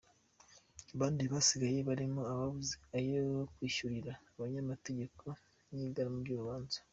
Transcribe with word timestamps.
Abandi 0.95 1.23
basigaye 1.33 1.79
barimo 1.89 2.21
ababuze 2.33 2.75
ayo 2.97 3.23
kwiyishyurira 3.53 4.13
abanyamategeko 4.35 5.25
n’igarama 5.75 6.19
ry’urubanza. 6.23 6.79